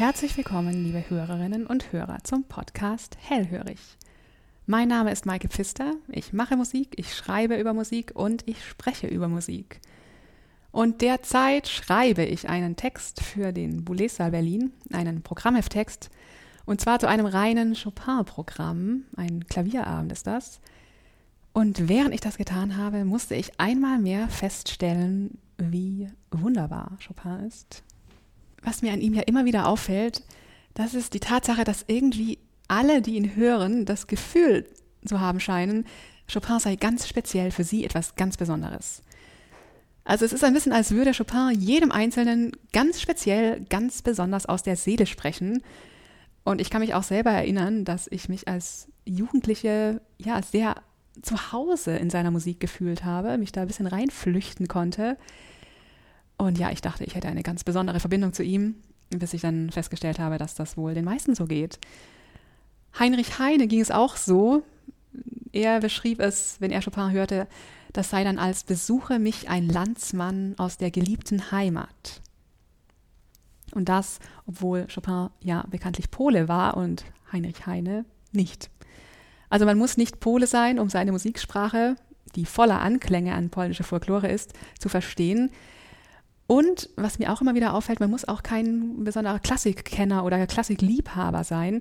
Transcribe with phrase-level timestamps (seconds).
[0.00, 3.78] Herzlich willkommen, liebe Hörerinnen und Hörer, zum Podcast Hellhörig.
[4.64, 9.08] Mein Name ist Maike Pfister, ich mache Musik, ich schreibe über Musik und ich spreche
[9.08, 9.78] über Musik.
[10.72, 16.08] Und derzeit schreibe ich einen Text für den Boulez-Saal Berlin, einen Programmhefttext,
[16.64, 20.60] und zwar zu einem reinen Chopin-Programm, ein Klavierabend ist das.
[21.52, 27.84] Und während ich das getan habe, musste ich einmal mehr feststellen, wie wunderbar Chopin ist.
[28.62, 30.22] Was mir an ihm ja immer wieder auffällt,
[30.74, 34.66] das ist die Tatsache, dass irgendwie alle, die ihn hören, das Gefühl
[35.04, 35.86] zu haben scheinen,
[36.32, 39.02] Chopin sei ganz speziell für sie etwas ganz Besonderes.
[40.04, 44.62] Also es ist ein bisschen, als würde Chopin jedem Einzelnen ganz speziell, ganz besonders aus
[44.62, 45.62] der Seele sprechen.
[46.44, 50.76] Und ich kann mich auch selber erinnern, dass ich mich als Jugendliche ja sehr
[51.22, 55.18] zu Hause in seiner Musik gefühlt habe, mich da ein bisschen reinflüchten konnte.
[56.40, 58.76] Und ja, ich dachte, ich hätte eine ganz besondere Verbindung zu ihm,
[59.10, 61.78] bis ich dann festgestellt habe, dass das wohl den meisten so geht.
[62.98, 64.62] Heinrich Heine ging es auch so.
[65.52, 67.46] Er beschrieb es, wenn er Chopin hörte,
[67.92, 72.22] das sei dann als besuche mich ein Landsmann aus der geliebten Heimat.
[73.74, 78.70] Und das, obwohl Chopin ja bekanntlich Pole war und Heinrich Heine nicht.
[79.50, 81.96] Also man muss nicht Pole sein, um seine Musiksprache,
[82.34, 85.50] die voller Anklänge an polnische Folklore ist, zu verstehen.
[86.50, 91.44] Und was mir auch immer wieder auffällt, man muss auch kein besonderer Klassikkenner oder Klassikliebhaber
[91.44, 91.80] sein.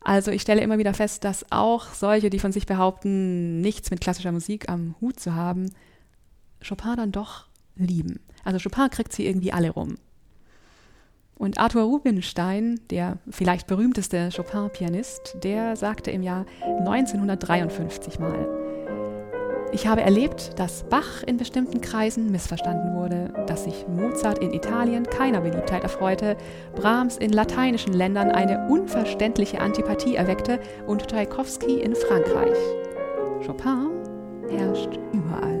[0.00, 4.00] Also ich stelle immer wieder fest, dass auch solche, die von sich behaupten, nichts mit
[4.00, 5.70] klassischer Musik am Hut zu haben,
[6.68, 8.18] Chopin dann doch lieben.
[8.42, 9.98] Also Chopin kriegt sie irgendwie alle rum.
[11.36, 16.44] Und Arthur Rubinstein, der vielleicht berühmteste Chopin-Pianist, der sagte im Jahr
[16.80, 18.65] 1953 mal,
[19.72, 25.04] ich habe erlebt, dass Bach in bestimmten Kreisen missverstanden wurde, dass sich Mozart in Italien
[25.04, 26.36] keiner Beliebtheit erfreute,
[26.74, 32.58] Brahms in lateinischen Ländern eine unverständliche Antipathie erweckte und Tchaikovsky in Frankreich.
[33.44, 33.90] Chopin
[34.50, 35.55] herrscht überall.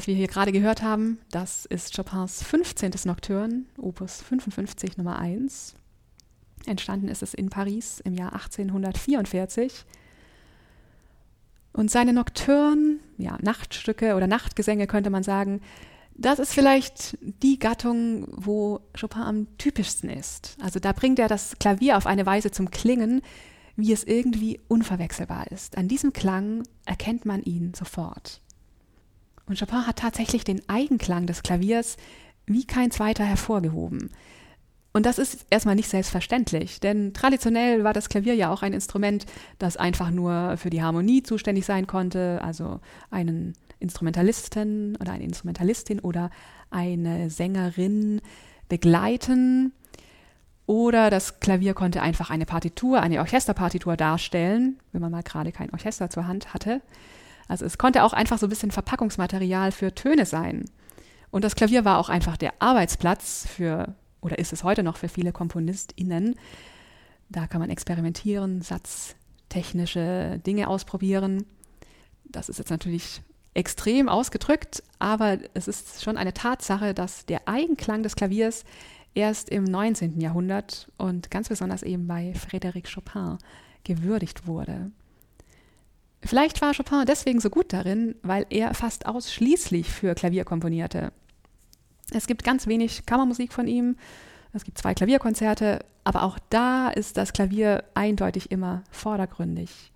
[0.00, 2.92] Was wir hier gerade gehört haben, das ist Chopins 15.
[3.04, 5.74] Nocturne, Opus 55 Nummer 1.
[6.64, 9.84] Entstanden ist es in Paris im Jahr 1844.
[11.74, 15.60] Und seine Nocturne, ja, Nachtstücke oder Nachtgesänge könnte man sagen,
[16.14, 20.56] das ist vielleicht die Gattung, wo Chopin am typischsten ist.
[20.62, 23.20] Also da bringt er das Klavier auf eine Weise zum Klingen,
[23.76, 25.76] wie es irgendwie unverwechselbar ist.
[25.76, 28.40] An diesem Klang erkennt man ihn sofort.
[29.50, 31.96] Und Chopin hat tatsächlich den Eigenklang des Klaviers
[32.46, 34.10] wie kein zweiter hervorgehoben.
[34.92, 39.26] Und das ist erstmal nicht selbstverständlich, denn traditionell war das Klavier ja auch ein Instrument,
[39.58, 42.78] das einfach nur für die Harmonie zuständig sein konnte, also
[43.10, 46.30] einen Instrumentalisten oder eine Instrumentalistin oder
[46.70, 48.20] eine Sängerin
[48.68, 49.72] begleiten
[50.66, 55.72] oder das Klavier konnte einfach eine Partitur, eine Orchesterpartitur darstellen, wenn man mal gerade kein
[55.72, 56.82] Orchester zur Hand hatte.
[57.50, 60.66] Also es konnte auch einfach so ein bisschen Verpackungsmaterial für Töne sein.
[61.32, 65.08] Und das Klavier war auch einfach der Arbeitsplatz für, oder ist es heute noch für
[65.08, 66.36] viele KomponistInnen.
[67.28, 71.44] Da kann man experimentieren, satztechnische Dinge ausprobieren.
[72.24, 73.20] Das ist jetzt natürlich
[73.52, 78.64] extrem ausgedrückt, aber es ist schon eine Tatsache, dass der Eigenklang des Klaviers
[79.14, 80.20] erst im 19.
[80.20, 83.38] Jahrhundert und ganz besonders eben bei Frédéric Chopin
[83.82, 84.92] gewürdigt wurde.
[86.22, 91.12] Vielleicht war Chopin deswegen so gut darin, weil er fast ausschließlich für Klavier komponierte.
[92.12, 93.96] Es gibt ganz wenig Kammermusik von ihm,
[94.52, 99.92] es gibt zwei Klavierkonzerte, aber auch da ist das Klavier eindeutig immer vordergründig.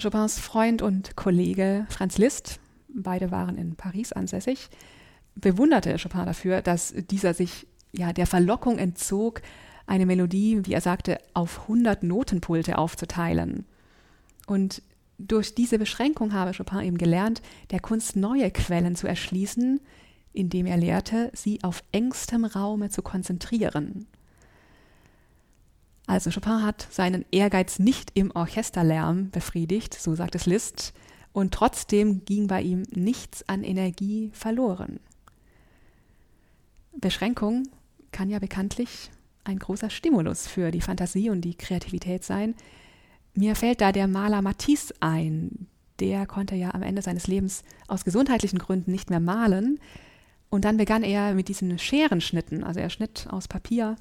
[0.00, 4.70] Chopins Freund und Kollege Franz Liszt, beide waren in Paris ansässig,
[5.34, 9.42] bewunderte Chopin dafür, dass dieser sich ja der Verlockung entzog,
[9.86, 13.64] eine Melodie, wie er sagte, auf 100 Notenpulte aufzuteilen.
[14.48, 14.80] Und
[15.18, 19.78] durch diese Beschränkung habe Chopin eben gelernt, der Kunst neue Quellen zu erschließen,
[20.32, 24.06] indem er lehrte, sie auf engstem Raume zu konzentrieren.
[26.06, 30.94] Also Chopin hat seinen Ehrgeiz nicht im Orchesterlärm befriedigt, so sagt es Liszt,
[31.34, 34.98] und trotzdem ging bei ihm nichts an Energie verloren.
[36.96, 37.64] Beschränkung
[38.12, 39.10] kann ja bekanntlich
[39.44, 42.54] ein großer Stimulus für die Fantasie und die Kreativität sein.
[43.38, 45.68] Mir fällt da der Maler Matisse ein.
[46.00, 49.78] Der konnte ja am Ende seines Lebens aus gesundheitlichen Gründen nicht mehr malen.
[50.50, 52.64] Und dann begann er mit diesen Scherenschnitten.
[52.64, 53.94] Also er schnitt aus Papier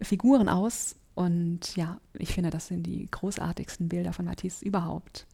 [0.00, 0.94] Figuren aus.
[1.16, 5.26] Und ja, ich finde, das sind die großartigsten Bilder von Matisse überhaupt.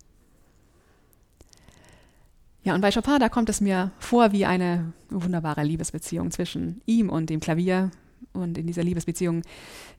[2.62, 7.10] Ja, und bei Chopin, da kommt es mir vor wie eine wunderbare Liebesbeziehung zwischen ihm
[7.10, 7.90] und dem Klavier.
[8.32, 9.42] Und in dieser Liebesbeziehung,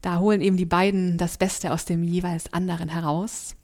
[0.01, 3.55] da holen eben die beiden das Beste aus dem jeweils anderen heraus.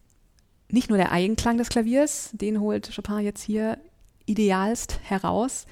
[0.69, 3.79] Nicht nur der Eigenklang des Klaviers, den holt Chopin jetzt hier
[4.27, 5.65] idealst heraus,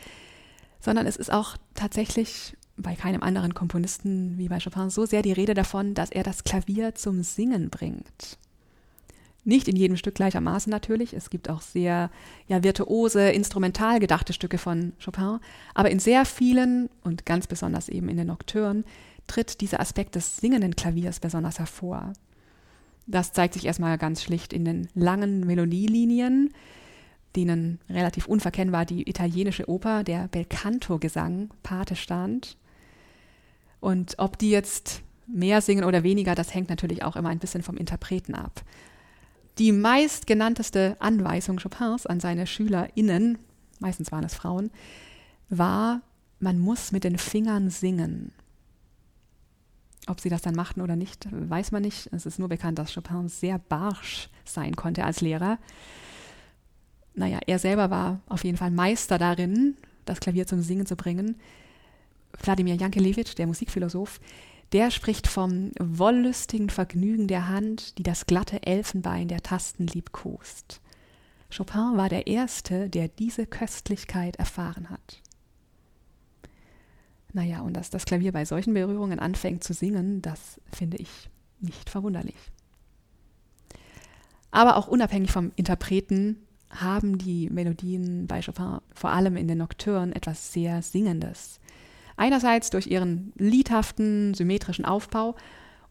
[0.80, 5.32] sondern es ist auch tatsächlich bei keinem anderen Komponisten wie bei Chopin so sehr die
[5.32, 8.38] Rede davon, dass er das Klavier zum Singen bringt.
[9.48, 11.14] Nicht in jedem Stück gleichermaßen natürlich.
[11.14, 12.12] Es gibt auch sehr
[12.50, 15.40] ja, virtuose, instrumental gedachte Stücke von Chopin.
[15.74, 18.84] Aber in sehr vielen und ganz besonders eben in den Nocturnen
[19.26, 22.12] tritt dieser Aspekt des singenden Klaviers besonders hervor.
[23.06, 26.54] Das zeigt sich erstmal ganz schlicht in den langen Melodielinien,
[27.38, 32.58] denen relativ unverkennbar die italienische Oper, der Belcanto-Gesang, Pate stand.
[33.80, 37.64] Und ob die jetzt mehr singen oder weniger, das hängt natürlich auch immer ein bisschen
[37.64, 38.62] vom Interpreten ab.
[39.58, 43.40] Die meistgenannteste Anweisung Chopins an seine SchülerInnen,
[43.80, 44.70] meistens waren es Frauen,
[45.50, 46.02] war,
[46.40, 48.32] man muss mit den Fingern singen.
[50.06, 52.08] Ob sie das dann machten oder nicht, weiß man nicht.
[52.14, 55.58] Es ist nur bekannt, dass Chopin sehr barsch sein konnte als Lehrer.
[57.16, 59.76] Naja, er selber war auf jeden Fall Meister darin,
[60.06, 61.36] das Klavier zum Singen zu bringen.
[62.40, 64.20] Wladimir Jankelewitsch, der Musikphilosoph,
[64.74, 70.82] der spricht vom wollüstigen Vergnügen der Hand, die das glatte Elfenbein der Tasten liebkost.
[71.56, 75.22] Chopin war der Erste, der diese Köstlichkeit erfahren hat.
[77.34, 81.90] Naja, und dass das Klavier bei solchen Berührungen anfängt zu singen, das finde ich nicht
[81.90, 82.36] verwunderlich.
[84.52, 86.38] Aber auch unabhängig vom Interpreten
[86.70, 91.60] haben die Melodien bei Chopin vor allem in den Nocturnen etwas sehr Singendes.
[92.18, 95.36] Einerseits durch ihren liedhaften, symmetrischen Aufbau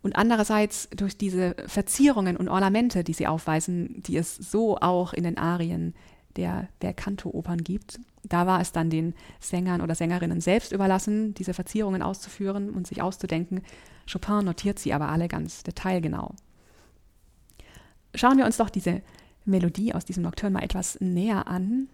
[0.03, 5.25] und andererseits durch diese Verzierungen und Ornamente, die sie aufweisen, die es so auch in
[5.25, 5.95] den Arien
[6.37, 7.99] der Belcanto-Opern gibt.
[8.25, 13.03] Da war es dann den Sängern oder Sängerinnen selbst überlassen, diese Verzierungen auszuführen und sich
[13.03, 13.63] auszudenken.
[14.11, 16.35] Chopin notiert sie aber alle ganz detailgenau.
[18.15, 19.03] Schauen wir uns doch diese
[19.45, 21.89] Melodie aus diesem Nocturne mal etwas näher an.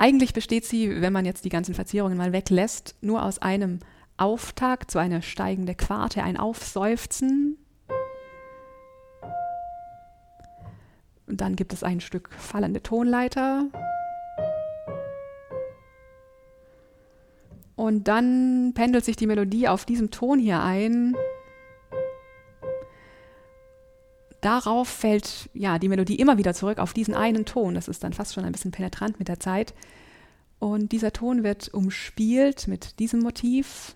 [0.00, 3.80] Eigentlich besteht sie, wenn man jetzt die ganzen Verzierungen mal weglässt, nur aus einem
[4.16, 7.58] Auftakt, so eine steigende Quarte, ein Aufseufzen.
[11.26, 13.66] Und dann gibt es ein Stück fallende Tonleiter.
[17.74, 21.16] Und dann pendelt sich die Melodie auf diesem Ton hier ein.
[24.40, 27.74] Darauf fällt ja die Melodie immer wieder zurück auf diesen einen Ton.
[27.74, 29.74] Das ist dann fast schon ein bisschen penetrant mit der Zeit.
[30.58, 33.94] Und dieser Ton wird umspielt mit diesem Motiv.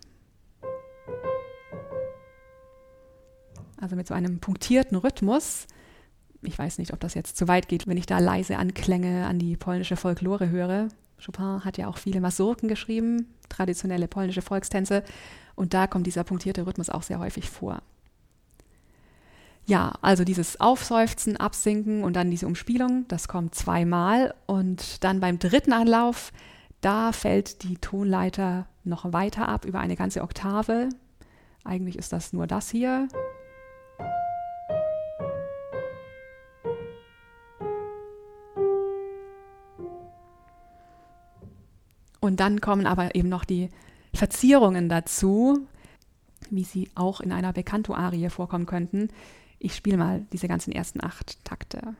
[3.80, 5.66] Also mit so einem punktierten Rhythmus.
[6.42, 9.38] Ich weiß nicht, ob das jetzt zu weit geht, wenn ich da leise Anklänge an
[9.38, 10.88] die polnische Folklore höre.
[11.24, 15.04] Chopin hat ja auch viele Masurken geschrieben, traditionelle polnische Volkstänze
[15.54, 17.82] und da kommt dieser punktierte Rhythmus auch sehr häufig vor.
[19.72, 25.38] Ja, also dieses Aufseufzen, Absinken und dann diese Umspielung, das kommt zweimal und dann beim
[25.38, 26.30] dritten Anlauf,
[26.82, 30.90] da fällt die Tonleiter noch weiter ab über eine ganze Oktave.
[31.64, 33.08] Eigentlich ist das nur das hier.
[42.20, 43.70] Und dann kommen aber eben noch die
[44.12, 45.66] Verzierungen dazu,
[46.50, 49.08] wie sie auch in einer Beccanto-Arie vorkommen könnten.
[49.64, 51.94] Ich spiele mal diese ganzen ersten acht Takte.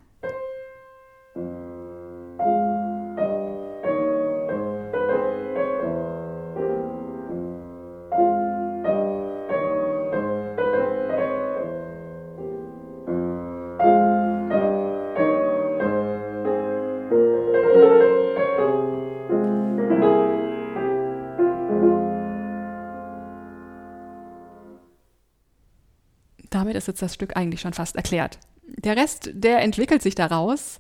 [26.83, 28.39] Ist jetzt das Stück eigentlich schon fast erklärt.
[28.67, 30.79] Der Rest, der entwickelt sich daraus.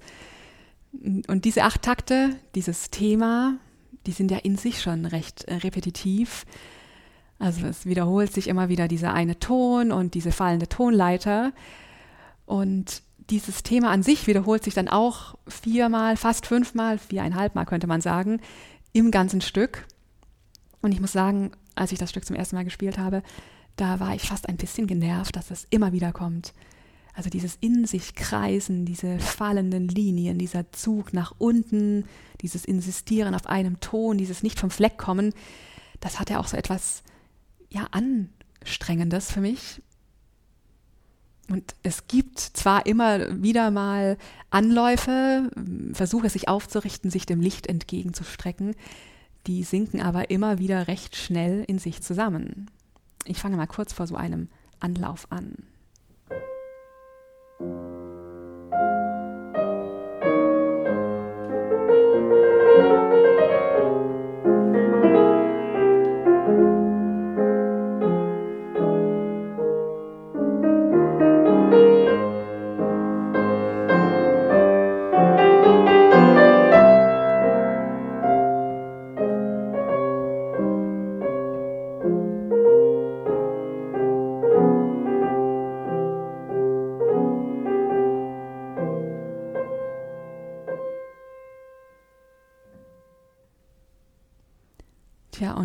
[0.92, 3.56] Und diese acht Takte, dieses Thema,
[4.06, 6.44] die sind ja in sich schon recht äh, repetitiv.
[7.38, 11.52] Also es wiederholt sich immer wieder dieser eine Ton und diese fallende Tonleiter.
[12.46, 17.86] Und dieses Thema an sich wiederholt sich dann auch viermal, fast fünfmal, viereinhalb Mal könnte
[17.86, 18.40] man sagen,
[18.92, 19.86] im ganzen Stück.
[20.82, 23.22] Und ich muss sagen, als ich das Stück zum ersten Mal gespielt habe,
[23.76, 26.52] da war ich fast ein bisschen genervt, dass das immer wieder kommt.
[27.14, 32.06] Also dieses in sich kreisen, diese fallenden Linien, dieser Zug nach unten,
[32.40, 35.34] dieses Insistieren auf einem Ton, dieses nicht vom Fleck kommen,
[36.00, 37.02] das hat ja auch so etwas
[37.70, 39.82] ja anstrengendes für mich.
[41.50, 44.16] Und es gibt zwar immer wieder mal
[44.50, 45.50] Anläufe,
[45.92, 48.74] Versuche sich aufzurichten, sich dem Licht entgegenzustrecken,
[49.46, 52.70] die sinken aber immer wieder recht schnell in sich zusammen.
[53.24, 54.48] Ich fange mal kurz vor so einem
[54.80, 55.56] Anlauf an.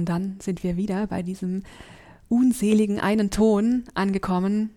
[0.07, 1.63] Und dann sind wir wieder bei diesem
[2.29, 4.69] unseligen einen Ton angekommen.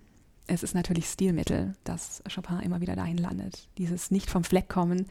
[0.49, 3.69] Es ist natürlich Stilmittel, dass Chopin immer wieder dahin landet.
[3.79, 5.07] Dieses nicht vom Fleck kommen,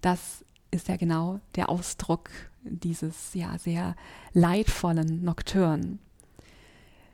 [0.00, 2.30] das ist ja genau der Ausdruck
[2.64, 3.94] dieses ja sehr
[4.32, 5.98] leidvollen Nocturne.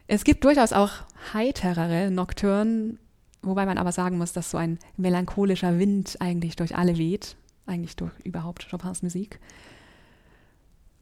[0.07, 0.93] Es gibt durchaus auch
[1.35, 2.99] heiterere Nocturnen,
[3.43, 7.37] wobei man aber sagen muss, dass so ein melancholischer Wind eigentlich durch alle weht,
[7.67, 9.41] eigentlich durch überhaupt Chopins Musik.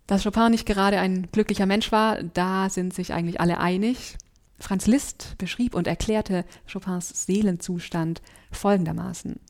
[0.07, 4.17] Dass Chopin nicht gerade ein glücklicher Mensch war, da sind sich eigentlich alle einig.
[4.59, 8.21] Franz Liszt beschrieb und erklärte Chopins Seelenzustand
[8.53, 9.41] folgendermaßen.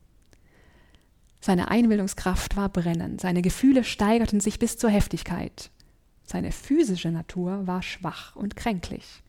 [1.40, 5.70] Seine Einbildungskraft war brennend, seine Gefühle steigerten sich bis zur Heftigkeit.
[6.24, 9.22] Seine physische Natur war schwach und kränklich.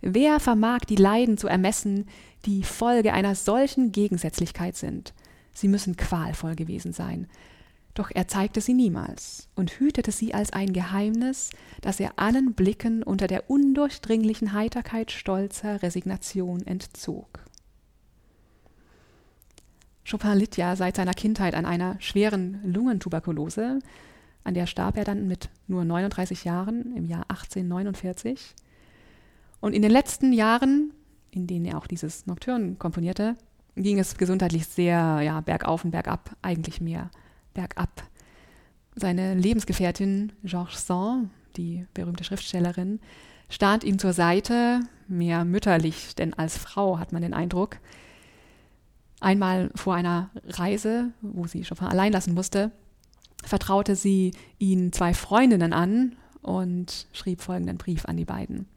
[0.00, 2.06] Wer vermag die Leiden zu ermessen,
[2.44, 5.14] die Folge einer solchen Gegensätzlichkeit sind?
[5.52, 7.28] Sie müssen qualvoll gewesen sein,
[7.98, 11.50] doch er zeigte sie niemals und hütete sie als ein Geheimnis,
[11.80, 17.40] das er allen Blicken unter der undurchdringlichen Heiterkeit stolzer Resignation entzog.
[20.08, 23.80] Chopin litt ja seit seiner Kindheit an einer schweren Lungentuberkulose,
[24.44, 28.54] an der starb er dann mit nur 39 Jahren im Jahr 1849.
[29.60, 30.92] Und in den letzten Jahren,
[31.32, 33.34] in denen er auch dieses Nocturne komponierte,
[33.74, 37.10] ging es gesundheitlich sehr ja, bergauf und bergab, eigentlich mehr
[37.58, 38.04] bergab.
[38.94, 43.00] Seine Lebensgefährtin Georges Sand, die berühmte Schriftstellerin,
[43.48, 47.78] stand ihm zur Seite, mehr mütterlich denn als Frau, hat man den Eindruck.
[49.18, 52.70] Einmal vor einer Reise, wo sie Chopin allein lassen musste,
[53.42, 58.68] vertraute sie ihn zwei Freundinnen an und schrieb folgenden Brief an die beiden.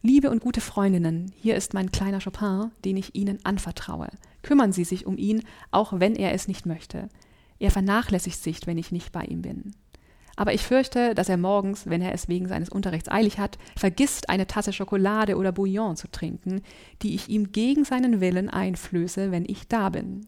[0.00, 4.08] Liebe und gute Freundinnen, hier ist mein kleiner Chopin, den ich Ihnen anvertraue.
[4.40, 7.10] Kümmern Sie sich um ihn, auch wenn er es nicht möchte.
[7.60, 9.76] Er vernachlässigt sich, wenn ich nicht bei ihm bin.
[10.34, 14.30] Aber ich fürchte, dass er morgens, wenn er es wegen seines Unterrichts eilig hat, vergisst,
[14.30, 16.62] eine Tasse Schokolade oder Bouillon zu trinken,
[17.02, 20.26] die ich ihm gegen seinen Willen einflöße, wenn ich da bin.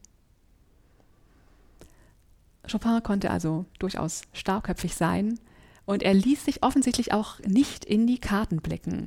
[2.71, 5.39] Chopin konnte also durchaus starrköpfig sein,
[5.85, 9.07] Und er ließ sich offensichtlich auch nicht in die Karten blicken.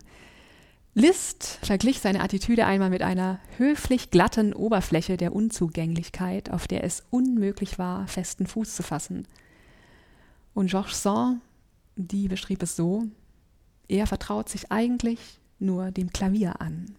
[0.97, 7.03] Liszt verglich seine Attitüde einmal mit einer höflich glatten Oberfläche der Unzugänglichkeit, auf der es
[7.09, 9.27] unmöglich war, festen Fuß zu fassen.
[10.53, 11.41] Und Georges Sand,
[11.97, 13.03] die beschrieb es so,
[13.89, 15.19] er vertraut sich eigentlich
[15.59, 16.95] nur dem Klavier an.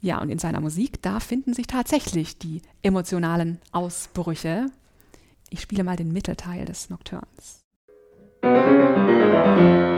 [0.00, 4.66] Ja, und in seiner Musik, da finden sich tatsächlich die emotionalen Ausbrüche.
[5.48, 7.62] Ich spiele mal den Mittelteil des Nocturns.
[8.42, 9.91] Musik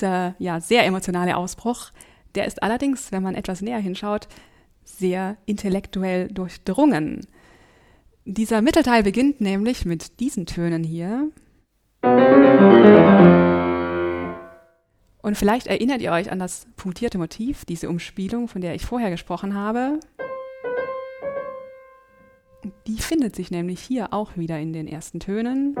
[0.00, 1.90] Dieser ja sehr emotionale Ausbruch,
[2.34, 4.28] der ist allerdings, wenn man etwas näher hinschaut,
[4.82, 7.26] sehr intellektuell durchdrungen.
[8.24, 11.28] Dieser Mittelteil beginnt nämlich mit diesen Tönen hier.
[15.20, 19.10] Und vielleicht erinnert ihr euch an das punktierte Motiv, diese Umspielung, von der ich vorher
[19.10, 20.00] gesprochen habe.
[22.86, 25.76] Die findet sich nämlich hier auch wieder in den ersten Tönen.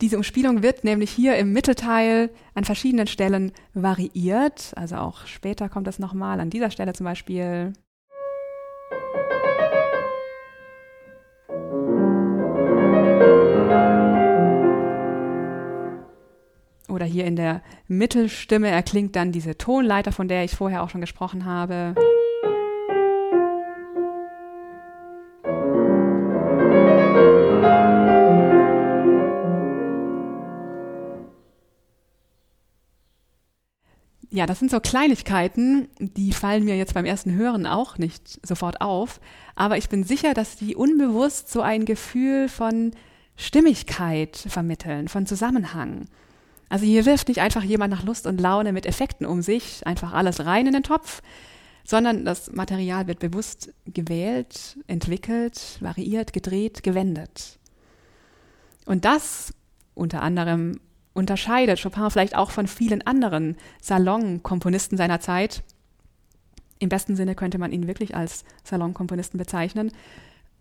[0.00, 4.72] Diese Umspielung wird nämlich hier im Mittelteil an verschiedenen Stellen variiert.
[4.76, 6.40] Also auch später kommt das nochmal.
[6.40, 7.74] An dieser Stelle zum Beispiel.
[16.88, 21.02] Oder hier in der Mittelstimme erklingt dann diese Tonleiter, von der ich vorher auch schon
[21.02, 21.94] gesprochen habe.
[34.30, 38.80] Ja, das sind so Kleinigkeiten, die fallen mir jetzt beim ersten Hören auch nicht sofort
[38.80, 39.20] auf.
[39.56, 42.92] Aber ich bin sicher, dass die unbewusst so ein Gefühl von
[43.36, 46.06] Stimmigkeit vermitteln, von Zusammenhang.
[46.68, 50.12] Also hier wirft nicht einfach jemand nach Lust und Laune mit Effekten um sich, einfach
[50.12, 51.22] alles rein in den Topf,
[51.84, 57.58] sondern das Material wird bewusst gewählt, entwickelt, variiert, gedreht, gewendet.
[58.86, 59.52] Und das
[59.94, 60.78] unter anderem
[61.12, 65.62] unterscheidet Chopin vielleicht auch von vielen anderen Salonkomponisten seiner Zeit.
[66.78, 69.92] Im besten Sinne könnte man ihn wirklich als Salonkomponisten bezeichnen.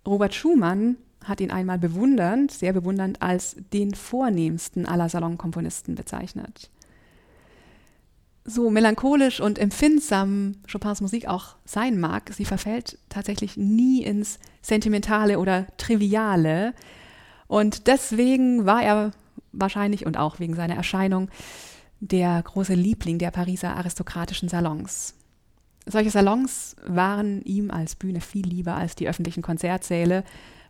[0.05, 6.69] Robert Schumann hat ihn einmal bewundernd, sehr bewundernd, als den vornehmsten aller Salonkomponisten bezeichnet.
[8.45, 15.39] So melancholisch und empfindsam Chopins Musik auch sein mag, sie verfällt tatsächlich nie ins Sentimentale
[15.39, 16.73] oder Triviale.
[17.47, 19.12] Und deswegen war er
[19.51, 21.29] wahrscheinlich und auch wegen seiner Erscheinung
[21.99, 25.15] der große Liebling der Pariser aristokratischen Salons.
[25.85, 30.23] Solche Salons waren ihm als Bühne viel lieber als die öffentlichen Konzertsäle,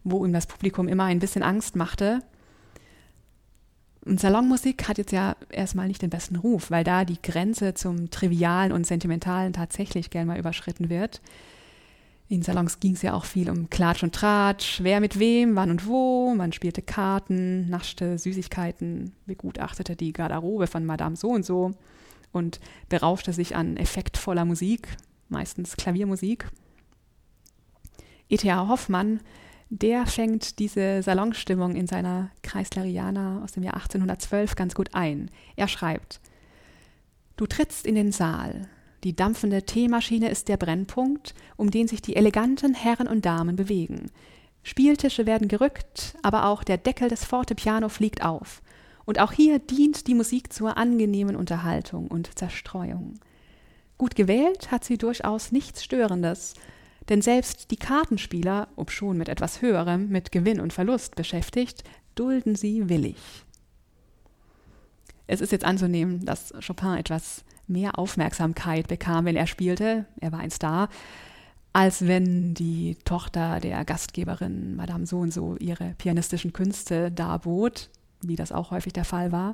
[0.03, 2.21] wo ihm das Publikum immer ein bisschen Angst machte.
[4.05, 8.09] Und Salonmusik hat jetzt ja erstmal nicht den besten Ruf, weil da die Grenze zum
[8.09, 11.21] Trivialen und Sentimentalen tatsächlich gern mal überschritten wird.
[12.31, 15.71] In Salons ging es ja auch viel um Klatsch und Tratsch, wer mit wem, wann
[15.71, 16.35] und wo.
[16.35, 21.71] Man spielte Karten, naschte Süßigkeiten, begutachtete die Garderobe von Madame so und so
[22.31, 24.95] und berauschte sich an effektvoller Musik,
[25.27, 26.47] meistens Klaviermusik.
[28.29, 28.67] E.T.A.
[28.67, 29.21] Hoffmann,
[29.71, 35.31] der fängt diese Salonstimmung in seiner Kreisleriana aus dem Jahr 1812 ganz gut ein.
[35.55, 36.21] Er schreibt,
[37.37, 38.67] Du trittst in den Saal,
[39.03, 44.12] die dampfende Teemaschine ist der Brennpunkt, um den sich die eleganten Herren und Damen bewegen.
[44.63, 48.62] Spieltische werden gerückt, aber auch der Deckel des Fortepiano fliegt auf.
[49.05, 53.19] Und auch hier dient die Musik zur angenehmen Unterhaltung und Zerstreuung.
[53.97, 56.53] Gut gewählt hat sie durchaus nichts Störendes,
[57.09, 61.83] denn selbst die Kartenspieler, obschon mit etwas Höherem, mit Gewinn und Verlust beschäftigt,
[62.15, 63.17] dulden sie willig.
[65.25, 70.05] Es ist jetzt anzunehmen, dass Chopin etwas mehr Aufmerksamkeit bekam, wenn er spielte.
[70.19, 70.89] Er war ein Star.
[71.71, 77.89] als wenn die Tochter der Gastgeberin Madame so und so ihre pianistischen Künste darbot,
[78.21, 79.53] wie das auch häufig der Fall war.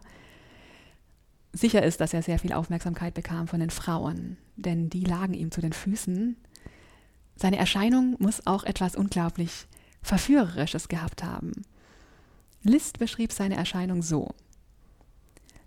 [1.51, 5.51] Sicher ist, dass er sehr viel Aufmerksamkeit bekam von den Frauen, denn die lagen ihm
[5.51, 6.35] zu den Füßen.
[7.35, 9.67] Seine Erscheinung muss auch etwas unglaublich
[10.01, 11.51] Verführerisches gehabt haben.
[12.61, 14.33] Liszt beschrieb seine Erscheinung so.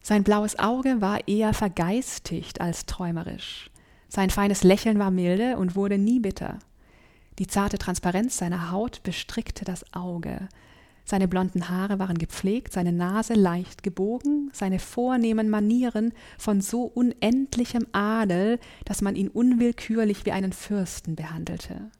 [0.09, 3.71] Sein blaues Auge war eher vergeistigt als träumerisch.
[4.09, 6.61] Sein feines Lächeln war milde und wurde nie bitter.
[7.39, 10.49] Die zarte Transparenz seiner Haut bestrickte das Auge.
[11.05, 17.87] Seine blonden Haare waren gepflegt, seine Nase leicht gebogen, seine vornehmen Manieren von so unendlichem
[17.93, 21.91] Adel, dass man ihn unwillkürlich wie einen Fürsten behandelte.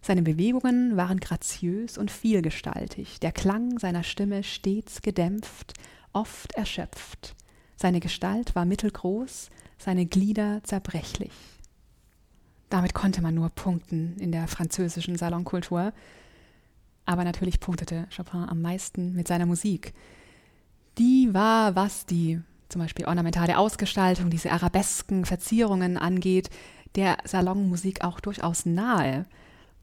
[0.00, 5.74] Seine Bewegungen waren graziös und vielgestaltig, der Klang seiner Stimme stets gedämpft,
[6.12, 7.34] oft erschöpft.
[7.76, 11.32] Seine Gestalt war mittelgroß, seine Glieder zerbrechlich.
[12.68, 15.92] Damit konnte man nur punkten in der französischen Salonkultur.
[17.04, 19.92] Aber natürlich punktete Chopin am meisten mit seiner Musik.
[20.98, 26.50] Die war, was die zum Beispiel ornamentale Ausgestaltung, diese arabesken Verzierungen angeht,
[26.94, 29.26] der Salonmusik auch durchaus nahe.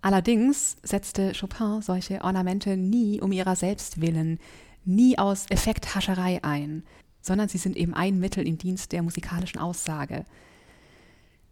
[0.02, 4.40] Allerdings setzte Chopin solche Ornamente nie um ihrer selbst willen,
[4.88, 6.84] nie aus Effekthascherei ein
[7.28, 10.26] sondern sie sind eben ein Mittel im Dienst der musikalischen Aussage.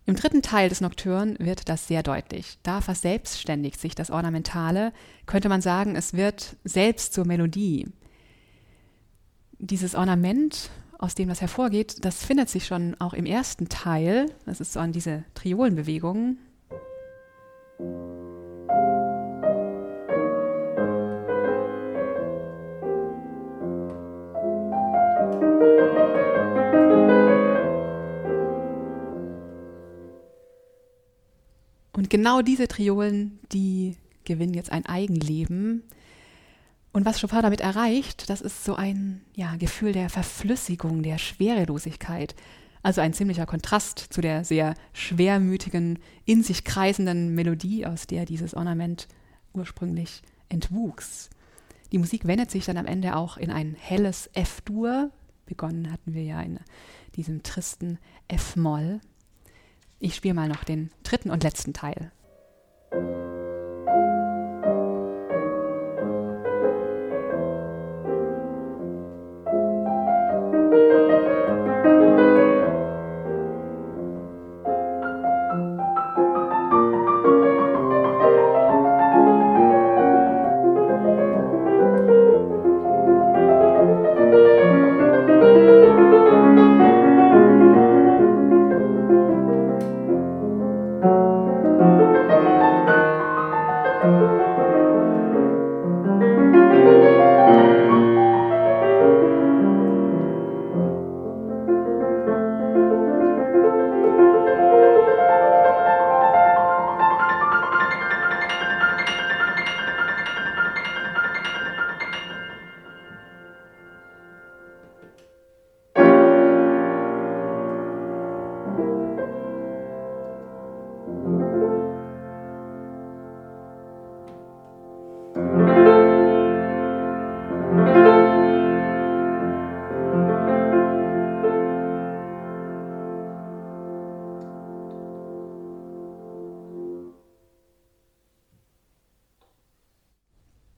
[0.08, 2.58] Im dritten Teil des Nocturne wird das sehr deutlich.
[2.63, 4.93] Da verselbstständigt sich das Ornamentale,
[5.26, 7.88] könnte man sagen, es wird selbst zur Melodie.
[9.58, 10.69] Dieses Ornament,
[11.00, 14.28] aus dem das hervorgeht, das findet sich schon auch im ersten Teil.
[14.45, 16.38] Das ist so an diese Triolenbewegungen.
[32.05, 35.81] Und genau diese Triolen, die gewinnen jetzt ein Eigenleben.
[36.93, 42.35] Und was Chopin damit erreicht, das ist so ein ja, Gefühl der Verflüssigung, der Schwerelosigkeit.
[42.83, 48.53] Also ein ziemlicher Kontrast zu der sehr schwermütigen, in sich kreisenden Melodie, aus der dieses
[48.53, 49.07] Ornament
[49.55, 51.31] ursprünglich entwuchs.
[51.91, 55.09] Die Musik wendet sich dann am Ende auch in ein helles F-Dur.
[55.47, 56.59] Begonnen hatten wir ja in
[57.15, 59.01] diesem tristen F-Moll.
[59.99, 62.12] Ich spiele mal noch den dritten und letzten Teil.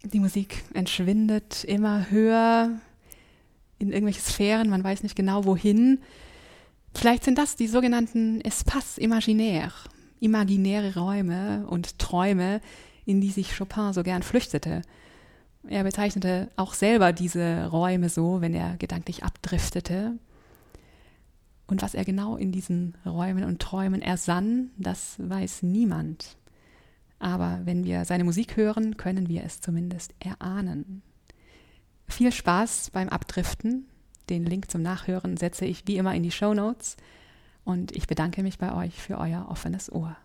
[0.03, 2.79] Die Musik entschwindet immer höher
[3.79, 5.99] in irgendwelche Sphären, man weiß nicht genau wohin.
[6.93, 9.73] Vielleicht sind das die sogenannten Espaces imaginaires,
[10.19, 12.61] imaginäre Räume und Träume,
[13.05, 14.81] in die sich Chopin so gern flüchtete.
[15.67, 20.13] Er bezeichnete auch selber diese Räume so, wenn er gedanklich abdriftete.
[21.67, 26.37] Und was er genau in diesen Räumen und Träumen ersann, das weiß niemand.
[27.19, 31.01] Aber wenn wir seine Musik hören, können wir es zumindest erahnen.
[32.07, 33.87] Viel Spaß beim Abdriften.
[34.29, 36.97] Den Link zum Nachhören setze ich wie immer in die Show Notes.
[37.63, 40.15] Und ich bedanke mich bei euch für euer offenes Ohr.